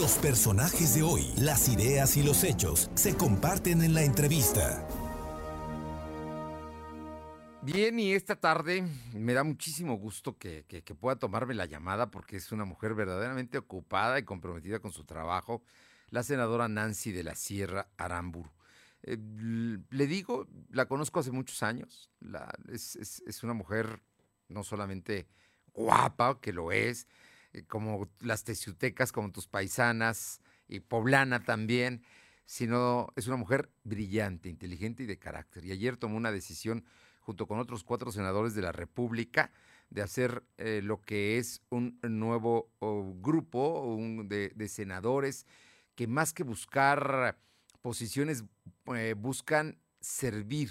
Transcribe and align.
Los 0.00 0.16
personajes 0.16 0.94
de 0.94 1.02
hoy, 1.02 1.30
las 1.36 1.68
ideas 1.68 2.16
y 2.16 2.22
los 2.22 2.42
hechos 2.42 2.90
se 2.94 3.18
comparten 3.18 3.82
en 3.82 3.92
la 3.92 4.02
entrevista. 4.02 4.88
Bien, 7.60 8.00
y 8.00 8.14
esta 8.14 8.34
tarde 8.34 8.82
me 9.12 9.34
da 9.34 9.44
muchísimo 9.44 9.98
gusto 9.98 10.38
que, 10.38 10.64
pueda 10.98 11.16
tomarme 11.16 11.52
la 11.52 11.66
llamada 11.66 12.10
porque 12.10 12.38
es 12.38 12.50
una 12.50 12.64
mujer 12.64 12.94
verdaderamente 12.94 13.58
ocupada 13.58 14.18
y 14.18 14.22
comprometida 14.22 14.78
con 14.78 14.90
su 14.90 15.04
trabajo, 15.04 15.62
la 16.08 16.22
senadora 16.22 16.66
Nancy 16.66 17.12
de 17.12 17.22
la 17.22 17.34
Sierra 17.34 17.90
Aramburu. 17.98 18.50
Eh, 19.02 19.18
le 19.90 20.06
digo, 20.06 20.48
la 20.70 20.86
conozco 20.86 21.20
hace 21.20 21.30
muchos 21.30 21.62
años, 21.62 22.08
es, 22.72 23.42
una 23.42 23.52
mujer 23.52 24.00
no 24.48 24.64
solamente 24.64 25.28
guapa, 25.74 26.40
que 26.40 26.54
lo 26.54 26.72
es, 26.72 27.06
como 27.68 28.08
las 28.20 28.44
teciutecas, 28.44 29.12
como 29.12 29.32
tus 29.32 29.46
paisanas, 29.46 30.40
y 30.70 30.80
poblana 30.80 31.42
también, 31.42 32.02
sino 32.46 33.08
es 33.16 33.26
una 33.26 33.36
mujer 33.36 33.70
brillante, 33.84 34.48
inteligente 34.48 35.02
y 35.02 35.06
de 35.06 35.18
carácter. 35.18 35.64
Y 35.64 35.72
ayer 35.72 35.96
tomó 35.96 36.16
una 36.16 36.32
decisión 36.32 36.84
junto 37.20 37.46
con 37.46 37.58
otros 37.58 37.84
cuatro 37.84 38.10
senadores 38.12 38.54
de 38.54 38.62
la 38.62 38.72
República, 38.72 39.52
de 39.90 40.02
hacer 40.02 40.44
eh, 40.56 40.80
lo 40.82 41.00
que 41.00 41.38
es 41.38 41.62
un 41.68 41.98
nuevo 42.02 42.70
grupo 43.20 43.96
de, 44.24 44.68
senadores 44.68 45.46
que 45.96 46.06
más 46.06 46.32
que 46.32 46.44
buscar 46.44 47.36
posiciones, 47.82 48.44
eh, 48.94 49.14
buscan 49.18 49.78
servir. 50.00 50.70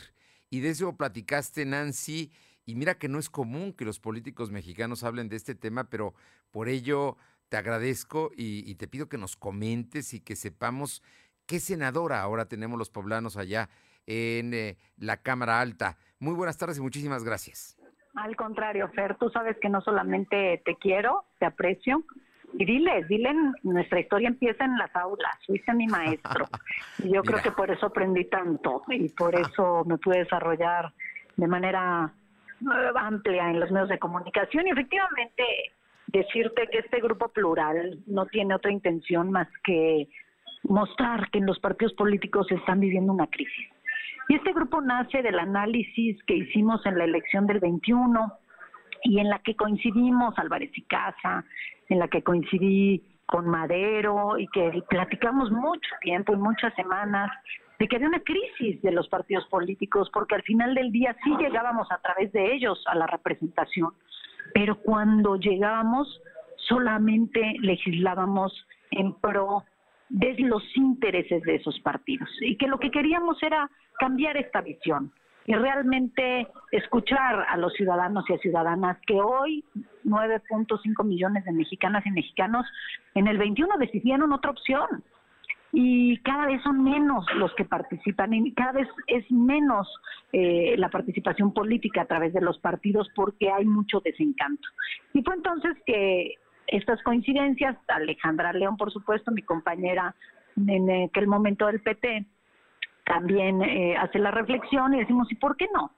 Y 0.49 0.61
de 0.61 0.69
eso 0.69 0.95
platicaste, 0.95 1.65
Nancy, 1.65 2.31
y 2.69 2.75
mira 2.75 2.99
que 2.99 3.09
no 3.09 3.17
es 3.17 3.31
común 3.31 3.73
que 3.73 3.83
los 3.83 3.99
políticos 3.99 4.51
mexicanos 4.51 5.03
hablen 5.03 5.27
de 5.27 5.35
este 5.35 5.55
tema, 5.55 5.89
pero 5.89 6.13
por 6.51 6.69
ello 6.69 7.17
te 7.49 7.57
agradezco 7.57 8.29
y, 8.37 8.75
te 8.75 8.87
pido 8.87 9.09
que 9.09 9.17
nos 9.17 9.35
comentes 9.35 10.13
y 10.13 10.19
que 10.19 10.35
sepamos 10.35 11.01
qué 11.47 11.59
senadora 11.59 12.21
ahora 12.21 12.45
tenemos 12.45 12.77
los 12.77 12.91
poblanos 12.91 13.37
allá 13.37 13.69
en 14.05 14.53
eh, 14.53 14.77
la 14.97 15.17
Cámara 15.17 15.61
Alta. 15.61 15.97
Muy 16.19 16.35
buenas 16.35 16.59
tardes 16.59 16.77
y 16.77 16.81
muchísimas 16.81 17.23
gracias. 17.23 17.75
Al 18.13 18.35
contrario, 18.35 18.87
Fer, 18.89 19.15
tú 19.15 19.31
sabes 19.31 19.57
que 19.59 19.69
no 19.69 19.81
solamente 19.81 20.61
te 20.63 20.75
quiero, 20.75 21.25
te 21.39 21.47
aprecio, 21.47 22.03
y 22.53 22.65
dile, 22.65 23.03
dile, 23.05 23.33
nuestra 23.63 23.99
historia 23.99 24.27
empieza 24.27 24.65
en 24.65 24.77
las 24.77 24.95
aulas, 24.95 25.35
fuiste 25.45 25.73
mi 25.73 25.87
maestro. 25.87 26.47
Y 27.03 27.13
yo 27.13 27.23
creo 27.23 27.41
que 27.41 27.51
por 27.51 27.71
eso 27.71 27.85
aprendí 27.85 28.25
tanto 28.25 28.83
y 28.89 29.07
por 29.09 29.33
eso 29.33 29.85
me 29.85 29.97
pude 29.97 30.19
desarrollar 30.19 30.93
de 31.37 31.47
manera 31.47 32.13
amplia 32.95 33.49
en 33.49 33.59
los 33.59 33.71
medios 33.71 33.89
de 33.89 33.99
comunicación. 33.99 34.67
Y 34.67 34.71
efectivamente, 34.71 35.43
decirte 36.07 36.67
que 36.71 36.79
este 36.79 36.99
grupo 37.01 37.29
plural 37.29 37.99
no 38.07 38.25
tiene 38.25 38.55
otra 38.55 38.71
intención 38.71 39.31
más 39.31 39.47
que 39.63 40.07
mostrar 40.63 41.29
que 41.31 41.39
en 41.39 41.45
los 41.45 41.59
partidos 41.59 41.93
políticos 41.93 42.47
están 42.51 42.79
viviendo 42.79 43.13
una 43.13 43.27
crisis 43.27 43.67
y 44.29 44.35
este 44.35 44.53
grupo 44.53 44.79
nace 44.79 45.23
del 45.23 45.39
análisis 45.39 46.23
que 46.25 46.35
hicimos 46.35 46.85
en 46.85 46.99
la 46.99 47.03
elección 47.03 47.47
del 47.47 47.59
21 47.59 48.31
y 49.03 49.19
en 49.19 49.27
la 49.27 49.39
que 49.39 49.55
coincidimos 49.55 50.37
Álvarez 50.37 50.69
y 50.75 50.83
Casa, 50.83 51.43
en 51.89 51.97
la 51.97 52.07
que 52.07 52.21
coincidí 52.21 53.03
con 53.25 53.47
Madero 53.47 54.37
y 54.37 54.47
que 54.49 54.83
platicamos 54.87 55.51
mucho 55.51 55.89
tiempo 56.01 56.33
y 56.33 56.37
muchas 56.37 56.75
semanas 56.75 57.31
de 57.79 57.87
que 57.87 57.95
había 57.95 58.09
una 58.09 58.19
crisis 58.19 58.81
de 58.81 58.91
los 58.91 59.07
partidos 59.07 59.45
políticos 59.47 60.09
porque 60.13 60.35
al 60.35 60.43
final 60.43 60.75
del 60.75 60.91
día 60.91 61.15
sí 61.23 61.33
llegábamos 61.39 61.89
a 61.91 61.97
través 61.99 62.31
de 62.33 62.53
ellos 62.53 62.83
a 62.87 62.95
la 62.95 63.07
representación, 63.07 63.93
pero 64.53 64.75
cuando 64.75 65.37
llegábamos 65.37 66.21
solamente 66.67 67.55
legislábamos 67.61 68.53
en 68.91 69.13
pro 69.13 69.63
de 70.09 70.35
los 70.39 70.63
intereses 70.75 71.41
de 71.43 71.55
esos 71.55 71.79
partidos. 71.79 72.29
Y 72.41 72.57
que 72.57 72.67
lo 72.67 72.79
que 72.79 72.91
queríamos 72.91 73.41
era 73.41 73.69
cambiar 73.97 74.35
esta 74.37 74.61
visión 74.61 75.13
y 75.45 75.53
realmente 75.53 76.47
escuchar 76.71 77.45
a 77.47 77.55
los 77.57 77.73
ciudadanos 77.73 78.25
y 78.29 78.33
a 78.33 78.39
ciudadanas 78.39 78.97
que 79.07 79.13
hoy 79.13 79.63
9.5 80.03 81.05
millones 81.05 81.45
de 81.45 81.51
mexicanas 81.53 82.05
y 82.05 82.11
mexicanos 82.11 82.65
en 83.15 83.27
el 83.27 83.37
21 83.37 83.77
decidieron 83.77 84.33
otra 84.33 84.51
opción 84.51 85.03
y 85.71 86.17
cada 86.19 86.47
vez 86.47 86.61
son 86.63 86.83
menos 86.83 87.25
los 87.35 87.53
que 87.55 87.65
participan 87.65 88.33
y 88.33 88.53
cada 88.53 88.71
vez 88.71 88.87
es 89.07 89.29
menos 89.31 89.87
eh, 90.33 90.75
la 90.77 90.89
participación 90.89 91.53
política 91.53 92.01
a 92.01 92.05
través 92.05 92.33
de 92.33 92.41
los 92.41 92.57
partidos 92.59 93.07
porque 93.15 93.51
hay 93.51 93.65
mucho 93.65 93.99
desencanto. 93.99 94.67
Y 95.13 95.21
fue 95.21 95.35
entonces 95.35 95.77
que 95.85 96.35
estas 96.67 97.01
coincidencias, 97.03 97.77
Alejandra 97.87 98.53
León, 98.53 98.77
por 98.77 98.91
supuesto, 98.91 99.31
mi 99.31 99.43
compañera 99.43 100.15
en 100.55 101.05
aquel 101.05 101.27
momento 101.27 101.67
del 101.67 101.81
PT, 101.81 102.25
también 103.05 103.61
eh, 103.61 103.95
hace 103.97 104.19
la 104.19 104.31
reflexión 104.31 104.93
y 104.93 104.99
decimos, 104.99 105.31
¿y 105.31 105.35
por 105.35 105.57
qué 105.57 105.67
no? 105.73 105.91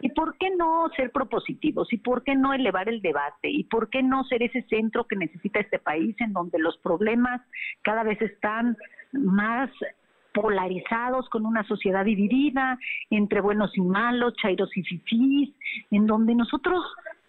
¿Y 0.00 0.10
por 0.10 0.36
qué 0.38 0.50
no 0.56 0.88
ser 0.96 1.10
propositivos? 1.10 1.92
¿Y 1.92 1.98
por 1.98 2.24
qué 2.24 2.34
no 2.34 2.52
elevar 2.52 2.88
el 2.88 3.02
debate? 3.02 3.48
¿Y 3.50 3.64
por 3.64 3.90
qué 3.90 4.02
no 4.02 4.24
ser 4.24 4.42
ese 4.42 4.62
centro 4.62 5.04
que 5.04 5.16
necesita 5.16 5.60
este 5.60 5.78
país 5.78 6.16
en 6.20 6.32
donde 6.32 6.58
los 6.58 6.76
problemas 6.78 7.40
cada 7.82 8.02
vez 8.02 8.20
están 8.20 8.76
más 9.12 9.70
polarizados 10.32 11.28
con 11.28 11.46
una 11.46 11.64
sociedad 11.64 12.04
dividida 12.04 12.78
entre 13.10 13.40
buenos 13.40 13.76
y 13.76 13.80
malos, 13.80 14.34
chairos 14.36 14.76
y 14.76 14.82
fifís, 14.82 15.50
en 15.90 16.06
donde 16.06 16.34
nosotros 16.34 16.84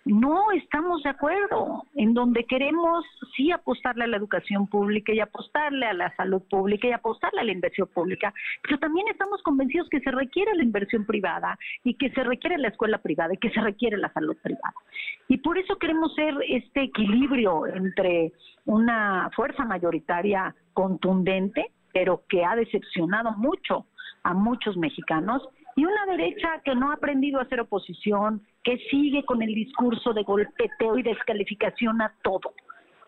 no 0.06 0.52
estamos 0.52 1.04
de 1.04 1.10
acuerdo, 1.10 1.84
en 1.96 2.14
donde 2.14 2.46
queremos 2.46 3.06
sí 3.36 3.52
apostarle 3.52 4.06
a 4.06 4.08
la 4.08 4.18
educación 4.18 4.68
pública 4.68 5.14
y 5.14 5.20
apostarle 5.20 5.86
a 5.86 5.94
la 5.94 6.16
salud 6.16 6.42
pública 6.50 6.88
y 6.88 6.92
apostarle 6.92 7.42
a 7.42 7.44
la 7.44 7.52
inversión 7.52 7.88
pública, 7.88 8.34
pero 8.64 8.80
también 8.80 9.08
estamos 9.10 9.44
convencidos 9.44 9.88
que 9.90 10.00
se 10.00 10.12
requiere 10.12 10.56
la 10.56 10.64
inversión 10.64 11.06
privada 11.06 11.58
y 11.84 11.94
que 11.96 12.10
se 12.12 12.24
requiere 12.24 12.58
la 12.58 12.70
escuela 12.70 12.98
privada 12.98 13.34
y 13.34 13.38
que 13.38 13.52
se 13.52 13.62
requiere 13.62 13.98
la 13.98 14.12
salud 14.14 14.36
privada. 14.42 14.74
Y 15.28 15.38
por 15.38 15.58
eso 15.58 15.78
queremos 15.78 16.16
ser 16.16 16.34
este 16.48 16.84
equilibrio 16.84 17.68
entre 17.68 18.34
una 18.66 19.30
fuerza 19.36 19.66
mayoritaria 19.66 20.56
contundente, 20.74 21.72
pero 21.94 22.24
que 22.30 22.44
ha 22.44 22.56
decepcionado 22.56 23.32
mucho 23.32 23.86
a 24.24 24.34
muchos 24.34 24.78
mexicanos, 24.78 25.42
y 25.76 25.86
una 25.86 26.06
derecha 26.06 26.62
que 26.64 26.76
no 26.76 26.92
ha 26.92 26.96
aprendido 26.96 27.40
a 27.40 27.44
hacer 27.44 27.62
oposición, 27.62 28.42
que 28.64 28.78
sigue 28.90 29.24
con 29.24 29.42
el 29.42 29.54
discurso 29.54 30.14
de 30.14 30.24
golpeteo 30.24 30.98
y 30.98 31.04
descalificación 31.04 32.02
a 32.02 32.14
todo. 32.24 32.54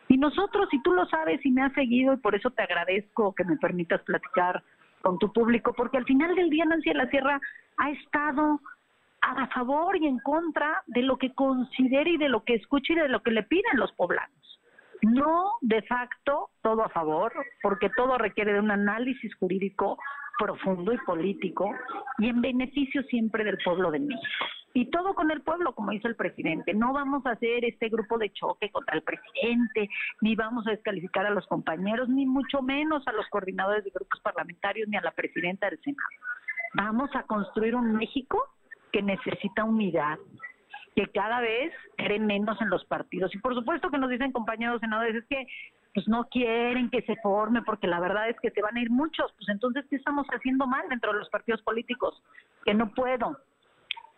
Y 0.07 0.17
nosotros, 0.17 0.67
si 0.71 0.81
tú 0.81 0.93
lo 0.93 1.05
sabes 1.07 1.45
y 1.45 1.51
me 1.51 1.63
has 1.63 1.73
seguido, 1.73 2.13
y 2.13 2.17
por 2.17 2.35
eso 2.35 2.49
te 2.51 2.63
agradezco 2.63 3.33
que 3.35 3.43
me 3.43 3.57
permitas 3.57 4.01
platicar 4.03 4.63
con 5.01 5.19
tu 5.19 5.31
público, 5.31 5.73
porque 5.73 5.97
al 5.97 6.05
final 6.05 6.33
del 6.35 6.49
día 6.49 6.65
Nancy 6.65 6.89
de 6.89 6.95
la 6.95 7.09
Sierra 7.09 7.39
ha 7.77 7.89
estado 7.91 8.59
a 9.21 9.47
favor 9.47 9.97
y 9.97 10.07
en 10.07 10.19
contra 10.19 10.83
de 10.87 11.01
lo 11.01 11.17
que 11.17 11.33
considere 11.33 12.11
y 12.11 12.17
de 12.17 12.29
lo 12.29 12.43
que 12.43 12.55
escuche 12.55 12.93
y 12.93 12.97
de 12.97 13.09
lo 13.09 13.21
que 13.21 13.31
le 13.31 13.43
piden 13.43 13.77
los 13.77 13.91
poblanos. 13.93 14.52
No 15.03 15.51
de 15.61 15.81
facto 15.83 16.49
todo 16.61 16.83
a 16.83 16.89
favor, 16.89 17.31
porque 17.61 17.89
todo 17.95 18.17
requiere 18.17 18.53
de 18.53 18.59
un 18.59 18.71
análisis 18.71 19.33
jurídico 19.35 19.97
profundo 20.37 20.93
y 20.93 20.97
político 20.99 21.69
y 22.17 22.29
en 22.29 22.41
beneficio 22.41 23.03
siempre 23.03 23.43
del 23.43 23.57
pueblo 23.63 23.91
de 23.91 23.99
México. 23.99 24.45
Y 24.73 24.89
todo 24.89 25.13
con 25.13 25.29
el 25.29 25.41
pueblo, 25.41 25.75
como 25.75 25.91
hizo 25.91 26.07
el 26.07 26.15
presidente. 26.15 26.73
No 26.73 26.93
vamos 26.93 27.23
a 27.25 27.31
hacer 27.31 27.63
este 27.63 27.89
grupo 27.89 28.17
de 28.17 28.31
choque 28.31 28.71
contra 28.71 28.95
el 28.95 29.03
presidente, 29.03 29.89
ni 30.21 30.35
vamos 30.35 30.65
a 30.65 30.71
descalificar 30.71 31.27
a 31.27 31.29
los 31.29 31.45
compañeros, 31.45 32.09
ni 32.09 32.25
mucho 32.25 32.61
menos 32.63 33.07
a 33.07 33.11
los 33.11 33.27
coordinadores 33.27 33.83
de 33.83 33.91
grupos 33.91 34.19
parlamentarios, 34.21 34.87
ni 34.87 34.97
a 34.97 35.01
la 35.01 35.11
presidenta 35.11 35.69
del 35.69 35.79
Senado. 35.81 36.09
Vamos 36.73 37.11
a 37.13 37.23
construir 37.23 37.75
un 37.75 37.93
México 37.93 38.41
que 38.91 39.03
necesita 39.03 39.63
unidad, 39.63 40.17
que 40.95 41.07
cada 41.07 41.41
vez 41.41 41.73
cree 41.97 42.19
menos 42.19 42.59
en 42.61 42.69
los 42.69 42.85
partidos. 42.85 43.33
Y 43.33 43.39
por 43.39 43.55
supuesto 43.55 43.89
que 43.89 43.97
nos 43.97 44.09
dicen 44.09 44.31
compañeros 44.31 44.79
senadores, 44.79 45.15
es 45.15 45.25
que 45.25 45.47
pues 45.93 46.07
no 46.07 46.25
quieren 46.25 46.89
que 46.89 47.03
se 47.03 47.15
forme 47.17 47.61
porque 47.61 47.87
la 47.87 47.99
verdad 47.99 48.29
es 48.29 48.39
que 48.39 48.49
se 48.51 48.61
van 48.61 48.77
a 48.77 48.81
ir 48.81 48.89
muchos. 48.89 49.31
Pues 49.37 49.49
entonces, 49.49 49.85
¿qué 49.89 49.95
estamos 49.95 50.25
haciendo 50.27 50.65
mal 50.65 50.87
dentro 50.89 51.13
de 51.13 51.19
los 51.19 51.29
partidos 51.29 51.61
políticos? 51.61 52.21
Que 52.65 52.73
no 52.73 52.93
puedo 52.93 53.37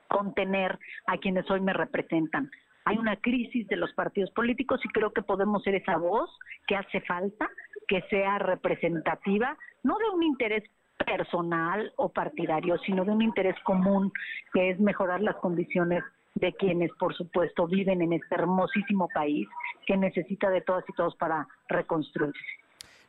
contener 0.07 0.79
a 1.07 1.17
quienes 1.17 1.49
hoy 1.51 1.59
me 1.59 1.73
representan. 1.73 2.49
Hay 2.85 2.97
una 2.97 3.15
crisis 3.17 3.67
de 3.67 3.77
los 3.77 3.91
partidos 3.93 4.29
políticos 4.31 4.79
y 4.83 4.89
creo 4.89 5.11
que 5.11 5.23
podemos 5.23 5.63
ser 5.63 5.75
esa 5.75 5.97
voz 5.97 6.29
que 6.67 6.75
hace 6.75 7.01
falta, 7.01 7.49
que 7.87 8.01
sea 8.09 8.37
representativa, 8.37 9.57
no 9.83 9.97
de 9.97 10.09
un 10.13 10.23
interés 10.23 10.63
personal 11.03 11.91
o 11.97 12.09
partidario, 12.09 12.77
sino 12.79 13.03
de 13.03 13.11
un 13.11 13.21
interés 13.21 13.55
común, 13.63 14.13
que 14.53 14.69
es 14.69 14.79
mejorar 14.79 15.21
las 15.21 15.35
condiciones 15.37 16.03
de 16.35 16.53
quienes, 16.53 16.91
por 16.99 17.15
supuesto, 17.15 17.65
viven 17.65 18.01
en 18.01 18.13
este 18.13 18.35
hermosísimo 18.35 19.07
país 19.13 19.47
que 19.85 19.97
necesita 19.97 20.49
de 20.49 20.61
todas 20.61 20.83
y 20.87 20.93
todos 20.93 21.15
para 21.15 21.47
reconstruirse. 21.67 22.39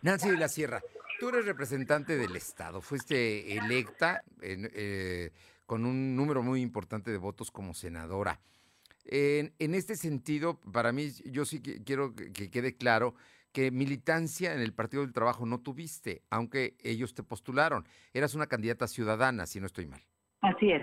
Nancy 0.03 0.31
de 0.31 0.37
la 0.37 0.49
Sierra, 0.49 0.81
tú 1.19 1.29
eres 1.29 1.47
representante 1.47 2.17
del 2.17 2.37
Estado, 2.37 2.81
fuiste 2.81 3.57
electa 3.57 4.23
eh, 4.41 5.31
con 5.67 5.85
un 5.85 6.15
número 6.15 6.43
muy 6.43 6.61
importante 6.61 7.11
de 7.11 7.19
votos 7.19 7.51
como 7.51 7.75
senadora. 7.75 8.39
En, 9.09 9.53
este 9.59 9.97
sentido, 9.97 10.61
para 10.73 10.93
mí, 10.93 11.09
yo 11.25 11.45
sí 11.45 11.61
quiero 11.61 12.15
que 12.15 12.51
quede 12.51 12.77
claro 12.77 13.15
que 13.53 13.71
militancia 13.71 14.53
en 14.53 14.61
el 14.61 14.75
Partido 14.75 15.03
del 15.03 15.13
Trabajo 15.13 15.47
no 15.47 15.61
tuviste, 15.61 16.23
aunque 16.29 16.77
ellos 16.83 17.15
te 17.15 17.23
postularon. 17.23 17.87
Eras 18.13 18.35
una 18.35 18.49
candidata 18.49 18.87
ciudadana, 18.87 19.47
si 19.47 19.61
no 19.61 19.67
estoy 19.67 19.87
mal. 19.87 20.03
Así 20.43 20.73
es. 20.73 20.83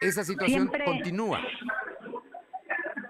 Esa 0.00 0.24
situación 0.24 0.70
continúa. 0.84 1.40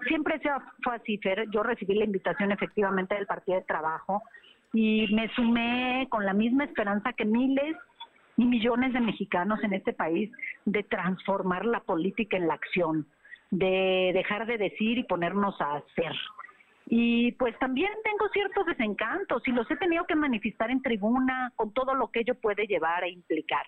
Siempre 0.07 0.39
se 0.39 0.49
fue 0.83 0.95
así, 0.95 1.17
Fer. 1.17 1.49
Yo 1.51 1.63
recibí 1.63 1.95
la 1.95 2.05
invitación 2.05 2.51
efectivamente 2.51 3.15
del 3.15 3.25
Partido 3.25 3.57
del 3.57 3.67
Trabajo 3.67 4.23
y 4.73 5.13
me 5.13 5.29
sumé 5.35 6.07
con 6.09 6.25
la 6.25 6.33
misma 6.33 6.63
esperanza 6.63 7.13
que 7.13 7.25
miles 7.25 7.75
y 8.37 8.45
millones 8.45 8.93
de 8.93 8.99
mexicanos 9.01 9.61
en 9.63 9.73
este 9.73 9.93
país 9.93 10.31
de 10.65 10.83
transformar 10.83 11.65
la 11.65 11.81
política 11.81 12.37
en 12.37 12.47
la 12.47 12.53
acción, 12.53 13.07
de 13.51 14.11
dejar 14.13 14.45
de 14.45 14.57
decir 14.57 14.97
y 14.97 15.03
ponernos 15.03 15.59
a 15.59 15.77
hacer. 15.77 16.13
Y 16.85 17.33
pues 17.33 17.57
también 17.59 17.91
tengo 18.03 18.29
ciertos 18.29 18.65
desencantos 18.65 19.45
y 19.45 19.51
los 19.51 19.69
he 19.69 19.75
tenido 19.75 20.05
que 20.05 20.15
manifestar 20.15 20.71
en 20.71 20.81
tribuna 20.81 21.51
con 21.55 21.73
todo 21.73 21.95
lo 21.95 22.09
que 22.09 22.21
ello 22.21 22.35
puede 22.35 22.65
llevar 22.65 23.03
a 23.03 23.09
implicar. 23.09 23.65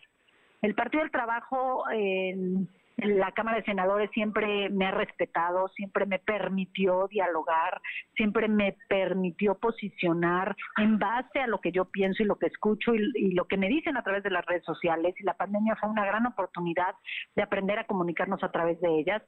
El 0.62 0.76
Partido 0.76 1.04
del 1.04 1.12
Trabajo 1.12 1.84
en 1.92 2.70
la 3.04 3.32
Cámara 3.32 3.58
de 3.58 3.64
Senadores 3.64 4.10
siempre 4.12 4.70
me 4.70 4.86
ha 4.86 4.92
respetado, 4.92 5.68
siempre 5.70 6.06
me 6.06 6.20
permitió 6.20 7.08
dialogar, 7.08 7.82
siempre 8.16 8.48
me 8.48 8.76
permitió 8.88 9.56
posicionar 9.56 10.56
en 10.78 11.00
base 11.00 11.40
a 11.40 11.48
lo 11.48 11.60
que 11.60 11.72
yo 11.72 11.86
pienso 11.86 12.24
y 12.24 12.26
lo 12.26 12.38
que 12.38 12.48
escucho 12.48 12.94
y, 12.94 13.34
lo 13.34 13.46
que 13.46 13.58
me 13.58 13.68
dicen 13.68 13.98
a 13.98 14.04
través 14.04 14.24
de 14.24 14.32
las 14.32 14.46
redes 14.46 14.64
sociales. 14.66 15.16
Y 15.20 15.24
la 15.24 15.36
pandemia 15.36 15.76
fue 15.76 15.90
una 15.90 16.06
gran 16.06 16.26
oportunidad 16.26 16.96
de 17.36 17.44
aprender 17.44 17.80
a 17.80 17.86
comunicarnos 17.86 18.44
a 18.44 18.52
través 18.52 18.80
de 18.82 19.00
ellas. 19.00 19.22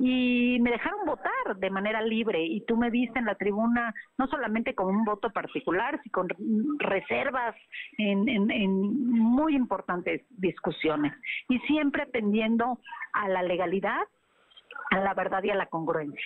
Y 0.00 0.58
me 0.60 0.72
dejaron 0.72 1.06
votar 1.06 1.56
de 1.56 1.70
manera 1.70 2.02
libre 2.02 2.44
y 2.44 2.64
tú 2.66 2.76
me 2.76 2.90
viste 2.90 3.18
en 3.20 3.26
la 3.26 3.36
tribuna 3.36 3.94
no 4.18 4.26
solamente 4.26 4.74
con 4.74 4.88
un 4.88 5.04
voto 5.04 5.30
particular, 5.30 6.00
sino 6.02 6.12
con 6.12 6.28
reservas 6.80 7.54
en, 7.98 8.28
en 8.28 9.08
muy 9.08 9.54
importantes 9.54 10.22
discusiones 10.30 11.12
y 11.48 11.58
siempre 11.60 12.02
atendiendo 12.02 12.80
a 13.14 13.28
la 13.28 13.42
legalidad, 13.42 14.02
a 14.90 14.98
la 14.98 15.14
verdad 15.14 15.42
y 15.42 15.50
a 15.50 15.54
la 15.54 15.66
congruencia. 15.66 16.24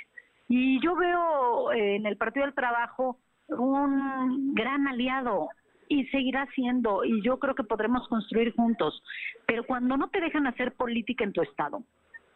Y 0.49 0.81
yo 0.82 0.96
veo 0.96 1.73
eh, 1.73 1.96
en 1.96 2.06
el 2.06 2.17
Partido 2.17 2.46
del 2.46 2.55
Trabajo 2.55 3.19
un 3.49 4.55
gran 4.55 4.88
aliado 4.88 5.49
y 5.88 6.06
seguirá 6.06 6.46
siendo, 6.55 7.05
y 7.05 7.23
yo 7.23 7.38
creo 7.38 7.55
que 7.55 7.64
podremos 7.64 8.06
construir 8.08 8.55
juntos, 8.55 9.02
pero 9.46 9.64
cuando 9.64 9.96
no 9.96 10.08
te 10.08 10.20
dejan 10.20 10.46
hacer 10.46 10.75
política 10.75 11.25
en 11.25 11.32
tu 11.32 11.40
estado, 11.40 11.82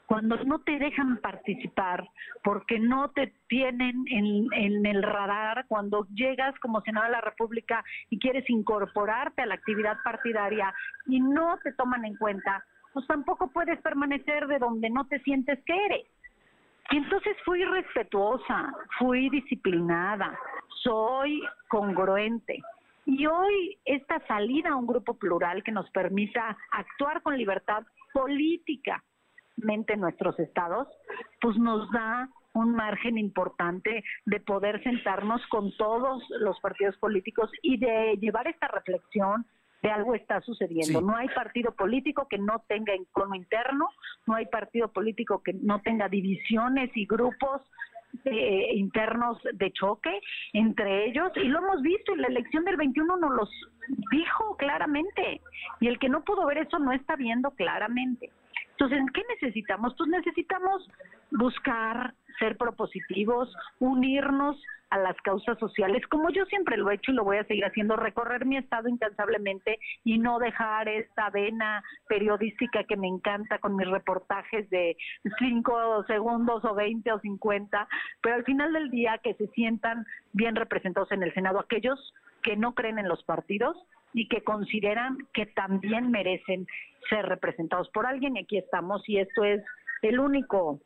cuando 0.06 0.36
no 0.44 0.58
te 0.60 0.78
dejan 0.78 1.18
participar, 1.18 2.06
porque 2.42 2.78
no 2.78 3.10
te 3.10 3.32
tienen 3.48 4.04
en, 4.08 4.52
en, 4.52 4.84
el 4.84 5.02
radar, 5.02 5.64
cuando 5.68 6.06
llegas 6.14 6.58
como 6.60 6.82
senador 6.82 7.08
de 7.08 7.16
la 7.16 7.20
República 7.22 7.84
y 8.10 8.18
quieres 8.18 8.48
incorporarte 8.50 9.42
a 9.42 9.46
la 9.46 9.54
actividad 9.54 9.96
partidaria 10.04 10.74
y 11.06 11.20
no 11.20 11.58
te 11.62 11.72
toman 11.72 12.04
en 12.04 12.16
cuenta, 12.16 12.64
pues 12.92 13.06
tampoco 13.06 13.48
puedes 13.48 13.80
permanecer 13.80 14.46
de 14.46 14.58
donde 14.58 14.90
no 14.90 15.06
te 15.06 15.20
sientes 15.20 15.58
que 15.64 15.74
eres. 15.86 16.06
Y 16.90 16.96
entonces 16.98 17.36
fui 17.44 17.64
respetuosa, 17.64 18.74
fui 18.98 19.30
disciplinada, 19.30 20.38
soy 20.82 21.42
congruente. 21.68 22.60
Y 23.06 23.26
hoy 23.26 23.78
esta 23.84 24.24
salida 24.26 24.70
a 24.70 24.76
un 24.76 24.86
grupo 24.86 25.14
plural 25.14 25.62
que 25.62 25.72
nos 25.72 25.88
permita 25.90 26.56
actuar 26.70 27.22
con 27.22 27.36
libertad 27.36 27.84
políticamente 28.12 29.94
en 29.94 30.00
nuestros 30.00 30.38
estados, 30.38 30.88
pues 31.40 31.56
nos 31.56 31.90
da 31.92 32.28
un 32.54 32.74
margen 32.74 33.16
importante 33.16 34.04
de 34.26 34.40
poder 34.40 34.82
sentarnos 34.82 35.40
con 35.46 35.74
todos 35.76 36.22
los 36.40 36.60
partidos 36.60 36.96
políticos 36.98 37.50
y 37.62 37.78
de 37.78 38.16
llevar 38.20 38.46
esta 38.46 38.68
reflexión 38.68 39.46
de 39.82 39.90
algo 39.90 40.14
está 40.14 40.40
sucediendo. 40.40 41.00
No 41.00 41.16
hay 41.16 41.28
partido 41.28 41.72
político 41.72 42.26
que 42.28 42.38
no 42.38 42.64
tenga 42.68 42.94
encono 42.94 43.34
interno, 43.34 43.88
no 44.26 44.34
hay 44.34 44.46
partido 44.46 44.88
político 44.88 45.42
que 45.42 45.52
no 45.54 45.80
tenga 45.80 46.08
divisiones 46.08 46.90
y 46.94 47.06
grupos 47.06 47.62
eh, 48.24 48.74
internos 48.74 49.38
de 49.54 49.72
choque 49.72 50.20
entre 50.52 51.06
ellos 51.06 51.32
y 51.34 51.44
lo 51.44 51.58
hemos 51.58 51.82
visto 51.82 52.14
y 52.14 52.18
la 52.18 52.28
elección 52.28 52.64
del 52.64 52.76
21 52.76 53.16
nos 53.16 53.34
los 53.34 53.50
dijo 54.10 54.56
claramente 54.58 55.40
y 55.80 55.88
el 55.88 55.98
que 55.98 56.10
no 56.10 56.22
pudo 56.22 56.46
ver 56.46 56.58
eso 56.58 56.78
no 56.78 56.92
está 56.92 57.16
viendo 57.16 57.50
claramente. 57.52 58.30
Entonces, 58.72 59.00
¿qué 59.14 59.22
necesitamos? 59.28 59.94
Pues 59.96 60.10
necesitamos 60.10 60.88
buscar 61.30 62.14
ser 62.38 62.56
propositivos, 62.56 63.54
unirnos 63.78 64.60
a 64.92 64.98
las 64.98 65.16
causas 65.22 65.58
sociales, 65.58 66.06
como 66.08 66.28
yo 66.28 66.44
siempre 66.44 66.76
lo 66.76 66.90
he 66.90 66.96
hecho 66.96 67.12
y 67.12 67.14
lo 67.14 67.24
voy 67.24 67.38
a 67.38 67.44
seguir 67.44 67.64
haciendo, 67.64 67.96
recorrer 67.96 68.44
mi 68.44 68.58
estado 68.58 68.90
incansablemente 68.90 69.78
y 70.04 70.18
no 70.18 70.38
dejar 70.38 70.86
esta 70.86 71.30
vena 71.30 71.82
periodística 72.08 72.84
que 72.84 72.98
me 72.98 73.08
encanta 73.08 73.58
con 73.58 73.74
mis 73.74 73.88
reportajes 73.88 74.68
de 74.68 74.98
5 75.38 76.04
segundos 76.04 76.62
o 76.66 76.74
20 76.74 77.10
o 77.10 77.20
50, 77.20 77.88
pero 78.20 78.34
al 78.34 78.44
final 78.44 78.74
del 78.74 78.90
día 78.90 79.18
que 79.24 79.32
se 79.34 79.46
sientan 79.48 80.04
bien 80.34 80.56
representados 80.56 81.10
en 81.10 81.22
el 81.22 81.32
Senado 81.32 81.58
aquellos 81.58 82.12
que 82.42 82.56
no 82.56 82.74
creen 82.74 82.98
en 82.98 83.08
los 83.08 83.24
partidos 83.24 83.78
y 84.12 84.28
que 84.28 84.44
consideran 84.44 85.16
que 85.32 85.46
también 85.46 86.10
merecen 86.10 86.66
ser 87.08 87.24
representados. 87.24 87.88
Por 87.94 88.04
alguien 88.04 88.36
y 88.36 88.40
aquí 88.40 88.58
estamos 88.58 89.08
y 89.08 89.20
esto 89.20 89.42
es 89.42 89.64
el 90.02 90.20
único 90.20 90.80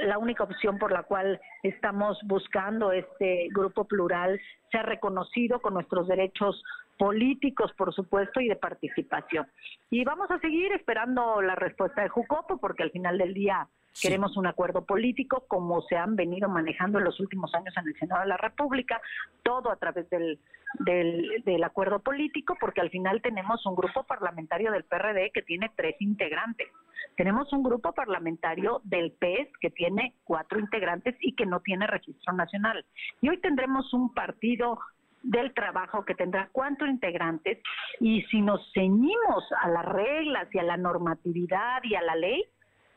la 0.00 0.18
única 0.18 0.44
opción 0.44 0.78
por 0.78 0.92
la 0.92 1.02
cual 1.02 1.40
estamos 1.62 2.18
buscando 2.24 2.92
este 2.92 3.48
grupo 3.50 3.84
plural 3.84 4.40
ser 4.70 4.86
reconocido 4.86 5.60
con 5.60 5.74
nuestros 5.74 6.06
derechos 6.06 6.62
políticos, 6.98 7.72
por 7.76 7.92
supuesto, 7.94 8.40
y 8.40 8.48
de 8.48 8.56
participación. 8.56 9.46
Y 9.90 10.04
vamos 10.04 10.30
a 10.30 10.38
seguir 10.38 10.72
esperando 10.72 11.42
la 11.42 11.54
respuesta 11.54 12.02
de 12.02 12.08
Jucopo, 12.08 12.58
porque 12.58 12.82
al 12.82 12.90
final 12.90 13.18
del 13.18 13.34
día 13.34 13.68
queremos 14.00 14.36
un 14.36 14.46
acuerdo 14.46 14.84
político, 14.84 15.44
como 15.46 15.82
se 15.82 15.96
han 15.96 16.16
venido 16.16 16.48
manejando 16.48 16.98
en 16.98 17.04
los 17.04 17.18
últimos 17.20 17.54
años 17.54 17.74
en 17.76 17.88
el 17.88 17.98
Senado 17.98 18.22
de 18.22 18.28
la 18.28 18.36
República, 18.36 19.00
todo 19.42 19.70
a 19.70 19.76
través 19.76 20.08
del, 20.10 20.38
del, 20.80 21.42
del 21.44 21.64
acuerdo 21.64 22.00
político, 22.00 22.56
porque 22.60 22.80
al 22.80 22.90
final 22.90 23.22
tenemos 23.22 23.64
un 23.66 23.76
grupo 23.76 24.04
parlamentario 24.04 24.72
del 24.72 24.84
PRD 24.84 25.30
que 25.32 25.42
tiene 25.42 25.70
tres 25.76 25.96
integrantes. 26.00 26.68
Tenemos 27.16 27.52
un 27.52 27.62
grupo 27.62 27.92
parlamentario 27.92 28.80
del 28.84 29.12
PES 29.12 29.48
que 29.60 29.70
tiene 29.70 30.14
cuatro 30.24 30.58
integrantes 30.58 31.16
y 31.20 31.34
que 31.34 31.46
no 31.46 31.60
tiene 31.60 31.86
registro 31.86 32.32
nacional. 32.32 32.84
Y 33.20 33.28
hoy 33.28 33.38
tendremos 33.38 33.92
un 33.92 34.12
partido 34.12 34.78
del 35.22 35.54
trabajo 35.54 36.04
que 36.04 36.14
tendrá 36.14 36.48
cuatro 36.52 36.86
integrantes 36.86 37.58
y 37.98 38.22
si 38.24 38.42
nos 38.42 38.60
ceñimos 38.74 39.44
a 39.62 39.68
las 39.70 39.84
reglas 39.86 40.48
y 40.52 40.58
a 40.58 40.62
la 40.62 40.76
normatividad 40.76 41.82
y 41.82 41.94
a 41.94 42.02
la 42.02 42.14
ley, 42.14 42.44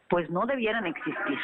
pues 0.10 0.30
no 0.30 0.46
debieran 0.46 0.86
existir. 0.86 1.38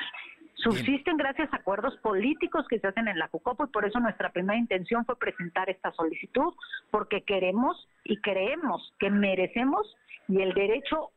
Subsisten 0.56 1.18
gracias 1.18 1.52
a 1.52 1.58
acuerdos 1.58 1.98
políticos 1.98 2.66
que 2.70 2.80
se 2.80 2.88
hacen 2.88 3.08
en 3.08 3.18
la 3.18 3.28
CUCOPO 3.28 3.66
y 3.66 3.68
por 3.68 3.86
eso 3.86 4.00
nuestra 4.00 4.32
primera 4.32 4.58
intención 4.58 5.06
fue 5.06 5.18
presentar 5.18 5.70
esta 5.70 5.92
solicitud, 5.92 6.54
porque 6.92 7.24
queremos 7.24 7.90
y 8.04 8.18
creemos 8.22 8.94
que 9.00 9.10
merecemos 9.10 9.96
y 10.28 10.42
el 10.42 10.54
derecho 10.54 11.12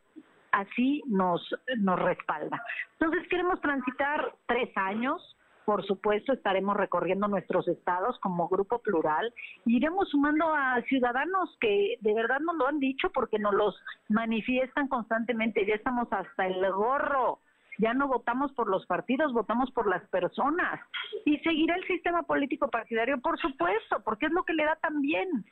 así 0.56 1.02
nos, 1.06 1.42
nos 1.78 1.98
respalda. 1.98 2.62
Entonces 2.98 3.28
queremos 3.28 3.60
transitar 3.60 4.34
tres 4.46 4.70
años, 4.76 5.36
por 5.66 5.84
supuesto 5.84 6.32
estaremos 6.32 6.76
recorriendo 6.76 7.28
nuestros 7.28 7.68
estados 7.68 8.18
como 8.20 8.48
grupo 8.48 8.78
plural, 8.78 9.32
iremos 9.66 10.08
sumando 10.08 10.54
a 10.54 10.80
ciudadanos 10.82 11.56
que 11.60 11.98
de 12.00 12.14
verdad 12.14 12.40
nos 12.40 12.56
lo 12.56 12.68
han 12.68 12.78
dicho 12.78 13.10
porque 13.12 13.38
nos 13.38 13.52
los 13.52 13.76
manifiestan 14.08 14.88
constantemente, 14.88 15.66
ya 15.66 15.74
estamos 15.74 16.08
hasta 16.10 16.46
el 16.46 16.72
gorro. 16.72 17.40
Ya 17.78 17.92
no 17.92 18.08
votamos 18.08 18.52
por 18.52 18.68
los 18.70 18.86
partidos, 18.86 19.34
votamos 19.34 19.70
por 19.72 19.86
las 19.86 20.02
personas. 20.08 20.80
Y 21.26 21.36
seguirá 21.40 21.76
el 21.76 21.86
sistema 21.86 22.22
político 22.22 22.70
partidario, 22.70 23.20
por 23.20 23.38
supuesto, 23.38 24.00
porque 24.02 24.24
es 24.24 24.32
lo 24.32 24.44
que 24.44 24.54
le 24.54 24.64
da 24.64 24.76
también 24.76 25.44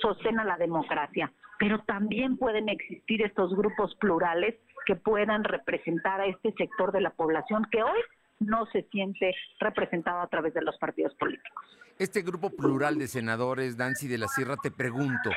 sostén 0.00 0.38
a 0.38 0.44
la 0.44 0.56
democracia 0.56 1.32
pero 1.62 1.78
también 1.84 2.38
pueden 2.38 2.68
existir 2.68 3.22
estos 3.22 3.54
grupos 3.54 3.94
plurales 4.00 4.56
que 4.84 4.96
puedan 4.96 5.44
representar 5.44 6.20
a 6.20 6.26
este 6.26 6.52
sector 6.54 6.90
de 6.90 7.00
la 7.00 7.10
población 7.10 7.68
que 7.70 7.84
hoy 7.84 8.00
no 8.40 8.66
se 8.72 8.82
siente 8.90 9.32
representado 9.60 10.22
a 10.22 10.26
través 10.26 10.54
de 10.54 10.62
los 10.62 10.76
partidos 10.78 11.14
políticos. 11.14 11.78
Este 12.00 12.22
grupo 12.22 12.50
plural 12.50 12.98
de 12.98 13.06
senadores, 13.06 13.76
Nancy 13.76 14.08
de 14.08 14.18
la 14.18 14.26
Sierra, 14.26 14.56
te 14.60 14.72
pregunto, 14.72 15.30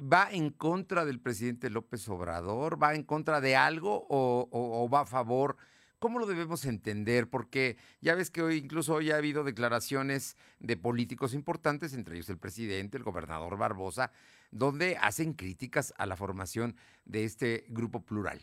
¿va 0.00 0.28
en 0.32 0.48
contra 0.48 1.04
del 1.04 1.20
presidente 1.20 1.68
López 1.68 2.08
Obrador? 2.08 2.82
¿Va 2.82 2.94
en 2.94 3.02
contra 3.02 3.42
de 3.42 3.54
algo 3.54 4.06
o, 4.08 4.48
o 4.50 4.88
va 4.88 5.00
a 5.00 5.06
favor? 5.06 5.58
¿Cómo 5.98 6.20
lo 6.20 6.26
debemos 6.26 6.64
entender? 6.64 7.28
Porque 7.28 7.76
ya 8.00 8.14
ves 8.14 8.30
que 8.30 8.42
hoy, 8.42 8.58
incluso 8.58 8.94
hoy 8.94 9.10
ha 9.10 9.16
habido 9.16 9.42
declaraciones 9.42 10.36
de 10.60 10.76
políticos 10.76 11.34
importantes, 11.34 11.92
entre 11.92 12.14
ellos 12.14 12.30
el 12.30 12.38
presidente, 12.38 12.96
el 12.96 13.02
gobernador 13.02 13.58
Barbosa, 13.58 14.12
donde 14.52 14.96
hacen 14.96 15.32
críticas 15.32 15.92
a 15.98 16.06
la 16.06 16.14
formación 16.14 16.76
de 17.04 17.24
este 17.24 17.64
grupo 17.68 18.04
plural. 18.04 18.38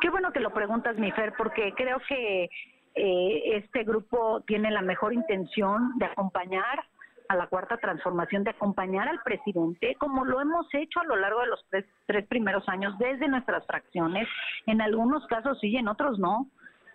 Qué 0.00 0.10
bueno 0.10 0.32
que 0.32 0.40
lo 0.40 0.52
preguntas, 0.52 0.98
Mifer, 0.98 1.34
porque 1.38 1.72
creo 1.76 1.98
que 2.08 2.50
eh, 2.94 3.56
este 3.56 3.84
grupo 3.84 4.42
tiene 4.44 4.72
la 4.72 4.82
mejor 4.82 5.12
intención 5.12 5.96
de 5.98 6.06
acompañar 6.06 6.84
a 7.32 7.36
la 7.36 7.46
cuarta 7.46 7.78
transformación 7.78 8.44
de 8.44 8.50
acompañar 8.50 9.08
al 9.08 9.20
presidente, 9.22 9.96
como 9.98 10.24
lo 10.24 10.40
hemos 10.40 10.66
hecho 10.74 11.00
a 11.00 11.04
lo 11.04 11.16
largo 11.16 11.40
de 11.40 11.46
los 11.46 11.64
tres, 11.70 11.86
tres 12.06 12.26
primeros 12.26 12.68
años 12.68 12.96
desde 12.98 13.26
nuestras 13.26 13.66
fracciones. 13.66 14.28
En 14.66 14.82
algunos 14.82 15.26
casos 15.28 15.58
sí, 15.60 15.74
en 15.76 15.88
otros 15.88 16.18
no. 16.18 16.48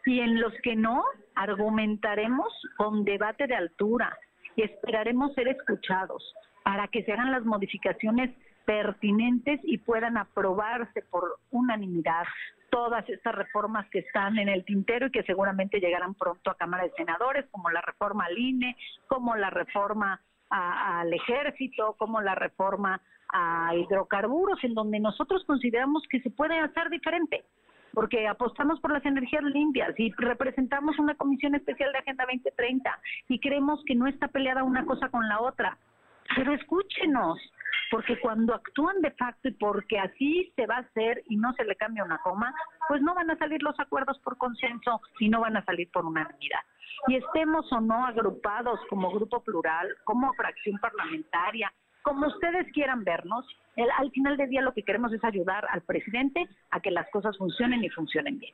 Y 0.06 0.20
en 0.20 0.40
los 0.40 0.54
que 0.64 0.76
no, 0.76 1.04
argumentaremos 1.36 2.54
con 2.78 3.04
debate 3.04 3.48
de 3.48 3.56
altura 3.56 4.16
y 4.56 4.62
esperaremos 4.62 5.34
ser 5.34 5.48
escuchados 5.48 6.24
para 6.64 6.88
que 6.88 7.04
se 7.04 7.14
hagan 7.14 7.32
las 7.32 7.44
modificaciones 7.44 8.30
pertinentes 8.66 9.60
y 9.64 9.80
puedan 9.80 10.18
aprobarse 10.18 11.02
por 11.10 11.40
unanimidad 11.52 12.26
todas 12.70 13.08
estas 13.10 13.36
reformas 13.36 13.90
que 13.90 14.00
están 14.00 14.38
en 14.38 14.50
el 14.50 14.66
tintero 14.66 15.08
y 15.08 15.12
que 15.12 15.24
seguramente 15.24 15.80
llegarán 15.80 16.14
pronto 16.16 16.52
a 16.52 16.58
Cámara 16.58 16.84
de 16.84 16.92
Senadores, 16.92 17.46
como 17.52 17.70
la 17.70 17.82
reforma 17.82 18.26
al 18.26 18.38
INE, 18.38 18.76
como 19.08 19.36
la 19.36 19.50
reforma 19.50 20.22
al 20.50 21.14
ejército, 21.14 21.96
como 21.98 22.22
la 22.22 22.36
reforma 22.36 23.02
a 23.30 23.76
hidrocarburos, 23.76 24.64
en 24.64 24.74
donde 24.74 25.00
nosotros 25.00 25.44
consideramos 25.46 26.04
que 26.10 26.22
se 26.22 26.30
puede 26.30 26.58
hacer 26.60 26.90
diferente, 26.90 27.44
porque 27.94 28.28
apostamos 28.28 28.80
por 28.80 28.92
las 28.94 29.06
energías 29.06 29.44
limpias 29.44 29.94
y 29.98 30.12
representamos 30.14 30.98
una 31.00 31.16
comisión 31.16 31.56
especial 31.56 31.92
de 31.92 32.00
Agenda 32.00 32.26
2030 32.26 33.00
y 33.28 33.40
creemos 33.40 33.84
que 33.86 33.96
no 33.96 34.08
está 34.08 34.28
peleada 34.28 34.64
una 34.64 34.86
cosa 34.86 35.10
con 35.10 35.28
la 35.28 35.42
otra. 35.42 35.78
Pero 36.36 36.54
escúchenos, 36.54 37.40
porque 37.90 38.20
cuando 38.20 38.54
actúan 38.54 39.02
de 39.02 39.12
facto 39.12 39.48
y 39.48 39.54
porque 39.54 40.00
así 40.00 40.52
se 40.56 40.66
va 40.66 40.78
a 40.78 40.80
hacer 40.80 41.24
y 41.28 41.38
no 41.38 41.54
se 41.54 41.64
le 41.64 41.76
cambia 41.76 42.04
una 42.04 42.20
coma, 42.20 42.54
pues 42.88 43.02
no 43.02 43.14
van 43.14 43.30
a 43.32 43.38
salir 43.38 43.62
los 43.64 43.80
acuerdos 43.80 44.20
por 44.20 44.38
consenso 44.38 45.02
y 45.20 45.30
no 45.30 45.42
van 45.42 45.58
a 45.58 45.66
salir 45.66 45.90
por 45.92 46.06
unanimidad. 46.06 46.60
Y 47.08 47.16
estemos 47.16 47.72
o 47.72 47.80
no 47.80 48.06
agrupados 48.06 48.80
como 48.90 49.12
grupo 49.12 49.44
plural, 49.44 49.88
como 50.04 50.34
fracción 50.34 50.78
parlamentaria, 50.80 51.72
como 52.02 52.28
ustedes 52.28 52.72
quieran 52.74 53.04
vernos, 53.04 53.46
al 53.98 54.12
final 54.12 54.38
del 54.38 54.50
día 54.50 54.62
lo 54.62 54.74
que 54.74 54.84
queremos 54.84 55.12
es 55.14 55.24
ayudar 55.24 55.66
al 55.70 55.82
presidente 55.82 56.48
a 56.72 56.80
que 56.80 56.92
las 56.92 57.10
cosas 57.12 57.38
funcionen 57.38 57.84
y 57.84 57.90
funcionen 57.90 58.40
bien. 58.40 58.54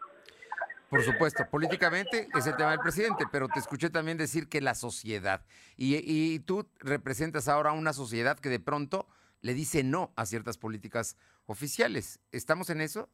Por 0.89 1.01
supuesto, 1.01 1.43
políticamente 1.49 2.27
es 2.35 2.45
el 2.45 2.55
tema 2.55 2.71
del 2.71 2.79
presidente, 2.79 3.25
pero 3.31 3.47
te 3.47 3.59
escuché 3.59 3.89
también 3.89 4.17
decir 4.17 4.47
que 4.47 4.61
la 4.61 4.75
sociedad, 4.75 5.41
y, 5.75 5.95
y 6.03 6.39
tú 6.39 6.67
representas 6.79 7.47
ahora 7.47 7.71
una 7.71 7.93
sociedad 7.93 8.37
que 8.37 8.49
de 8.49 8.59
pronto 8.59 9.07
le 9.43 9.53
dice 9.53 9.83
no 9.83 10.11
a 10.15 10.25
ciertas 10.25 10.57
políticas 10.57 11.17
oficiales. 11.45 12.19
¿Estamos 12.31 12.69
en 12.71 12.81
eso? 12.81 13.09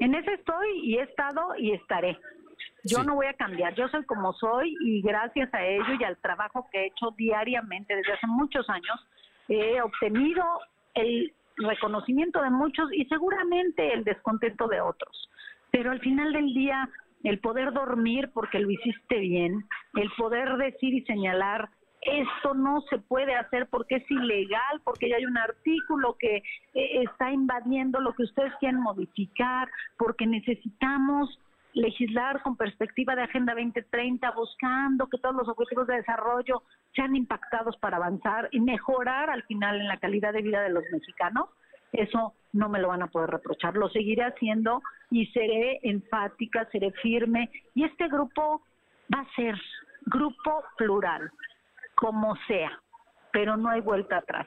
En 0.00 0.14
eso 0.14 0.30
estoy 0.30 0.80
y 0.82 0.98
he 0.98 1.02
estado 1.02 1.54
y 1.58 1.72
estaré. 1.72 2.16
Yo 2.84 3.02
no 3.02 3.16
voy 3.16 3.26
a 3.26 3.34
cambiar, 3.34 3.74
yo 3.74 3.88
soy 3.88 4.04
como 4.04 4.32
soy 4.34 4.76
y 4.80 5.02
gracias 5.02 5.52
a 5.52 5.66
ello 5.66 5.94
y 5.98 6.04
al 6.04 6.16
trabajo 6.18 6.68
que 6.70 6.78
he 6.78 6.86
hecho 6.86 7.10
diariamente 7.18 7.96
desde 7.96 8.12
hace 8.12 8.26
muchos 8.28 8.68
años, 8.70 9.08
he 9.48 9.82
obtenido 9.82 10.44
el 10.94 11.34
reconocimiento 11.56 12.40
de 12.42 12.50
muchos 12.50 12.92
y 12.92 13.04
seguramente 13.06 13.92
el 13.92 14.04
descontento 14.04 14.68
de 14.68 14.80
otros. 14.80 15.28
Pero 15.72 15.90
al 15.90 16.00
final 16.00 16.32
del 16.32 16.54
día, 16.54 16.88
el 17.24 17.40
poder 17.40 17.72
dormir 17.72 18.30
porque 18.32 18.60
lo 18.60 18.70
hiciste 18.70 19.18
bien, 19.18 19.66
el 19.94 20.10
poder 20.16 20.56
decir 20.56 20.94
y 20.94 21.02
señalar 21.02 21.68
esto 22.06 22.54
no 22.54 22.80
se 22.82 22.98
puede 22.98 23.34
hacer 23.34 23.68
porque 23.68 23.96
es 23.96 24.10
ilegal, 24.10 24.80
porque 24.84 25.08
ya 25.08 25.16
hay 25.16 25.26
un 25.26 25.36
artículo 25.36 26.16
que 26.18 26.36
eh, 26.74 27.02
está 27.02 27.32
invadiendo 27.32 28.00
lo 28.00 28.14
que 28.14 28.24
ustedes 28.24 28.52
quieren 28.60 28.80
modificar, 28.80 29.68
porque 29.98 30.26
necesitamos 30.26 31.38
legislar 31.72 32.42
con 32.42 32.56
perspectiva 32.56 33.14
de 33.14 33.22
Agenda 33.22 33.54
2030, 33.54 34.30
buscando 34.30 35.08
que 35.08 35.18
todos 35.18 35.34
los 35.34 35.48
objetivos 35.48 35.86
de 35.86 35.96
desarrollo 35.96 36.62
sean 36.94 37.14
impactados 37.14 37.76
para 37.76 37.98
avanzar 37.98 38.48
y 38.50 38.60
mejorar 38.60 39.28
al 39.28 39.42
final 39.42 39.80
en 39.80 39.88
la 39.88 39.98
calidad 39.98 40.32
de 40.32 40.42
vida 40.42 40.62
de 40.62 40.70
los 40.70 40.84
mexicanos, 40.90 41.50
eso 41.92 42.34
no 42.52 42.68
me 42.68 42.80
lo 42.80 42.88
van 42.88 43.02
a 43.02 43.08
poder 43.08 43.30
reprochar. 43.30 43.76
Lo 43.76 43.88
seguiré 43.90 44.24
haciendo 44.24 44.82
y 45.10 45.26
seré 45.26 45.80
enfática, 45.82 46.66
seré 46.72 46.92
firme. 46.92 47.50
Y 47.74 47.84
este 47.84 48.08
grupo 48.08 48.62
va 49.14 49.20
a 49.20 49.34
ser 49.34 49.54
grupo 50.06 50.64
plural 50.76 51.30
como 51.96 52.36
sea, 52.46 52.80
pero 53.32 53.56
no 53.56 53.70
hay 53.70 53.80
vuelta 53.80 54.18
atrás. 54.18 54.46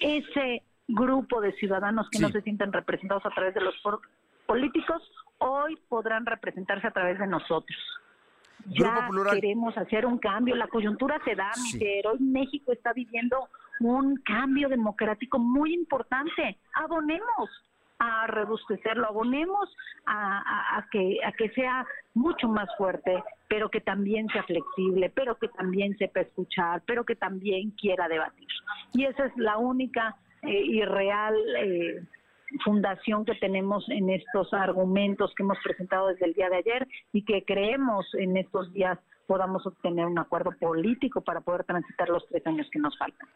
Ese 0.00 0.62
grupo 0.86 1.40
de 1.40 1.52
ciudadanos 1.52 2.08
que 2.10 2.20
no 2.20 2.30
se 2.30 2.40
sienten 2.40 2.72
representados 2.72 3.26
a 3.26 3.30
través 3.30 3.54
de 3.54 3.60
los 3.60 3.74
políticos, 4.46 5.02
hoy 5.38 5.76
podrán 5.88 6.24
representarse 6.24 6.86
a 6.86 6.92
través 6.92 7.18
de 7.18 7.26
nosotros. 7.26 7.78
ya 8.66 9.08
queremos 9.32 9.76
hacer 9.76 10.06
un 10.06 10.18
cambio, 10.18 10.56
la 10.56 10.68
coyuntura 10.68 11.20
se 11.24 11.34
da, 11.34 11.50
hoy 12.06 12.18
México 12.20 12.72
está 12.72 12.92
viviendo 12.92 13.48
un 13.80 14.16
cambio 14.16 14.68
democrático 14.68 15.38
muy 15.38 15.74
importante. 15.74 16.58
Abonemos, 16.74 17.50
a 17.98 18.26
rebustecerlo, 18.28 19.06
abonemos 19.06 19.68
a, 20.06 20.84
que, 20.90 21.18
a 21.24 21.32
que 21.32 21.50
sea 21.50 21.86
mucho 22.14 22.48
más 22.48 22.68
fuerte, 22.76 23.22
pero 23.48 23.68
que 23.68 23.80
también 23.80 24.28
sea 24.28 24.42
flexible, 24.44 25.10
pero 25.10 25.36
que 25.36 25.48
también 25.48 25.96
sepa 25.98 26.20
escuchar, 26.20 26.82
pero 26.86 27.04
que 27.04 27.16
también 27.16 27.70
quiera 27.72 28.08
debatir. 28.08 28.48
Y 28.94 29.04
esa 29.04 29.26
es 29.26 29.36
la 29.36 29.58
única 29.58 30.16
eh, 30.42 30.62
y 30.64 30.82
real 30.82 31.34
eh, 31.58 32.02
fundación 32.64 33.24
que 33.24 33.34
tenemos 33.34 33.88
en 33.88 34.10
estos 34.10 34.52
argumentos 34.54 35.34
que 35.34 35.42
hemos 35.42 35.58
presentado 35.62 36.08
desde 36.08 36.26
el 36.26 36.34
día 36.34 36.48
de 36.48 36.56
ayer 36.56 36.88
y 37.12 37.24
que 37.24 37.44
creemos 37.44 38.06
en 38.14 38.36
estos 38.36 38.72
días 38.72 38.98
podamos 39.26 39.66
obtener 39.66 40.06
un 40.06 40.18
acuerdo 40.18 40.52
político 40.58 41.20
para 41.20 41.40
poder 41.40 41.64
transitar 41.64 42.08
los 42.08 42.26
tres 42.28 42.46
años 42.46 42.66
que 42.72 42.78
nos 42.78 42.96
faltan. 42.96 43.28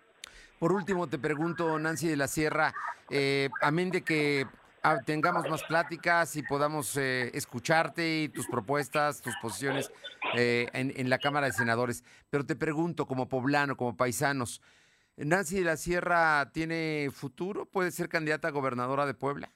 Por 0.62 0.72
último, 0.72 1.08
te 1.08 1.18
pregunto, 1.18 1.76
Nancy 1.76 2.06
de 2.06 2.16
la 2.16 2.28
Sierra, 2.28 2.72
eh, 3.10 3.48
amén 3.62 3.90
de 3.90 4.02
que 4.02 4.46
ah, 4.84 5.00
tengamos 5.04 5.50
más 5.50 5.64
pláticas 5.64 6.36
y 6.36 6.44
podamos 6.44 6.96
eh, 6.96 7.36
escucharte 7.36 8.22
y 8.22 8.28
tus 8.28 8.46
propuestas, 8.46 9.20
tus 9.22 9.34
posiciones 9.42 9.90
eh, 10.36 10.68
en, 10.72 11.10
la 11.10 11.18
Cámara 11.18 11.46
de 11.46 11.52
Senadores, 11.52 12.04
pero 12.30 12.46
te 12.46 12.54
pregunto, 12.54 13.06
como 13.06 13.28
poblano, 13.28 13.76
como 13.76 13.96
paisanos, 13.96 14.62
¿Nancy 15.16 15.58
de 15.58 15.64
la 15.64 15.76
Sierra 15.76 16.52
tiene 16.52 17.08
futuro? 17.12 17.66
¿Puede 17.66 17.90
ser 17.90 18.08
candidata 18.08 18.46
a 18.46 18.52
gobernadora 18.52 19.04
de 19.04 19.14
Puebla? 19.14 19.50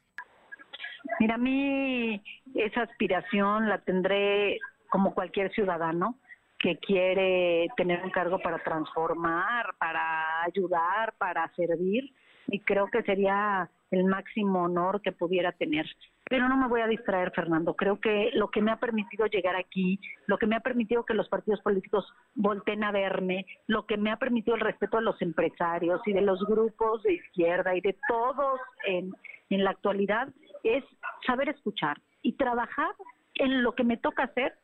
Mira, 1.20 1.36
a 1.36 1.38
mí 1.38 2.20
esa 2.56 2.82
aspiración 2.82 3.68
la 3.68 3.78
tendré 3.78 4.58
como 4.88 5.14
cualquier 5.14 5.54
ciudadano 5.54 6.18
que 6.58 6.78
quiere 6.78 7.68
tener 7.76 8.02
un 8.02 8.10
cargo 8.10 8.38
para 8.38 8.58
transformar, 8.58 9.74
para 9.78 10.42
ayudar, 10.44 11.14
para 11.18 11.48
servir, 11.54 12.12
y 12.48 12.60
creo 12.60 12.88
que 12.88 13.02
sería 13.02 13.68
el 13.90 14.04
máximo 14.04 14.64
honor 14.64 15.00
que 15.00 15.12
pudiera 15.12 15.52
tener. 15.52 15.86
Pero 16.28 16.48
no 16.48 16.56
me 16.56 16.68
voy 16.68 16.80
a 16.80 16.88
distraer, 16.88 17.30
Fernando. 17.32 17.74
Creo 17.74 18.00
que 18.00 18.30
lo 18.34 18.50
que 18.50 18.60
me 18.60 18.72
ha 18.72 18.80
permitido 18.80 19.26
llegar 19.26 19.54
aquí, 19.54 20.00
lo 20.26 20.38
que 20.38 20.46
me 20.46 20.56
ha 20.56 20.60
permitido 20.60 21.04
que 21.04 21.14
los 21.14 21.28
partidos 21.28 21.60
políticos 21.60 22.04
volten 22.34 22.82
a 22.82 22.90
verme, 22.90 23.46
lo 23.66 23.86
que 23.86 23.96
me 23.96 24.10
ha 24.10 24.16
permitido 24.16 24.56
el 24.56 24.60
respeto 24.60 24.96
de 24.96 25.04
los 25.04 25.20
empresarios 25.22 26.00
y 26.04 26.12
de 26.12 26.22
los 26.22 26.44
grupos 26.46 27.02
de 27.04 27.14
izquierda 27.14 27.76
y 27.76 27.80
de 27.80 27.96
todos 28.08 28.60
en, 28.86 29.12
en 29.50 29.64
la 29.64 29.70
actualidad, 29.70 30.28
es 30.64 30.84
saber 31.24 31.48
escuchar 31.48 32.00
y 32.22 32.32
trabajar 32.32 32.90
en 33.34 33.62
lo 33.62 33.72
que 33.74 33.84
me 33.84 33.96
toca 33.96 34.24
hacer 34.24 34.54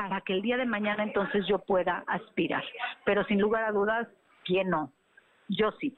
para 0.00 0.22
que 0.22 0.32
el 0.32 0.40
día 0.40 0.56
de 0.56 0.64
mañana 0.64 1.02
entonces 1.02 1.44
yo 1.46 1.58
pueda 1.58 2.04
aspirar. 2.06 2.64
Pero 3.04 3.22
sin 3.24 3.38
lugar 3.38 3.64
a 3.64 3.72
dudas, 3.72 4.08
¿quién 4.46 4.70
no? 4.70 4.90
Yo 5.46 5.72
sí. 5.78 5.94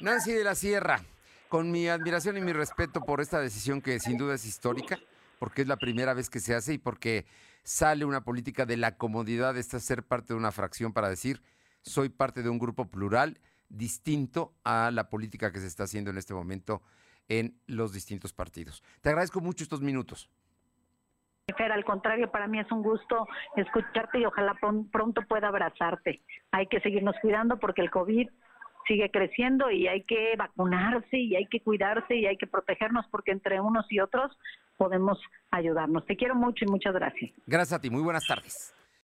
Nancy 0.00 0.30
de 0.30 0.44
la 0.44 0.54
Sierra, 0.54 1.00
con 1.48 1.72
mi 1.72 1.88
admiración 1.88 2.36
y 2.36 2.40
mi 2.40 2.52
respeto 2.52 3.00
por 3.00 3.20
esta 3.20 3.40
decisión 3.40 3.80
que 3.82 3.98
sin 3.98 4.16
duda 4.16 4.34
es 4.34 4.46
histórica, 4.46 5.00
porque 5.40 5.62
es 5.62 5.68
la 5.68 5.76
primera 5.76 6.14
vez 6.14 6.30
que 6.30 6.38
se 6.38 6.54
hace 6.54 6.74
y 6.74 6.78
porque 6.78 7.26
sale 7.64 8.04
una 8.04 8.22
política 8.22 8.64
de 8.64 8.76
la 8.76 8.96
comodidad 8.96 9.54
de 9.54 9.64
ser 9.64 10.04
parte 10.04 10.34
de 10.34 10.38
una 10.38 10.52
fracción 10.52 10.92
para 10.92 11.08
decir, 11.08 11.42
soy 11.82 12.10
parte 12.10 12.44
de 12.44 12.48
un 12.48 12.60
grupo 12.60 12.88
plural 12.88 13.40
distinto 13.68 14.54
a 14.62 14.92
la 14.92 15.08
política 15.08 15.50
que 15.50 15.58
se 15.58 15.66
está 15.66 15.82
haciendo 15.82 16.12
en 16.12 16.18
este 16.18 16.32
momento 16.32 16.80
en 17.28 17.58
los 17.66 17.92
distintos 17.92 18.32
partidos. 18.32 18.84
Te 19.00 19.08
agradezco 19.08 19.40
mucho 19.40 19.64
estos 19.64 19.80
minutos 19.80 20.30
al 21.74 21.84
contrario, 21.84 22.30
para 22.30 22.46
mí 22.46 22.58
es 22.58 22.70
un 22.72 22.82
gusto 22.82 23.26
escucharte 23.56 24.18
y 24.18 24.24
ojalá 24.24 24.56
pronto 24.90 25.22
pueda 25.22 25.48
abrazarte. 25.48 26.22
Hay 26.52 26.66
que 26.66 26.80
seguirnos 26.80 27.16
cuidando 27.20 27.58
porque 27.58 27.82
el 27.82 27.90
COVID 27.90 28.28
sigue 28.86 29.10
creciendo 29.10 29.70
y 29.70 29.86
hay 29.88 30.02
que 30.02 30.34
vacunarse 30.36 31.16
y 31.16 31.36
hay 31.36 31.46
que 31.46 31.60
cuidarse 31.60 32.16
y 32.16 32.26
hay 32.26 32.36
que 32.36 32.46
protegernos 32.46 33.06
porque 33.10 33.32
entre 33.32 33.60
unos 33.60 33.90
y 33.90 34.00
otros 34.00 34.36
podemos 34.76 35.18
ayudarnos. 35.50 36.04
Te 36.06 36.16
quiero 36.16 36.34
mucho 36.34 36.64
y 36.64 36.68
muchas 36.68 36.94
gracias. 36.94 37.30
Gracias 37.46 37.78
a 37.78 37.80
ti, 37.80 37.90
muy 37.90 38.02
buenas 38.02 38.26
tardes. 38.26 38.74